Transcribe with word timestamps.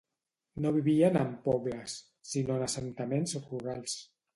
No 0.65 0.71
vivien 0.77 1.19
en 1.25 1.29
pobles, 1.45 2.01
sinó 2.33 2.59
en 2.59 2.67
assentaments 2.71 3.41
rurals. 3.49 4.05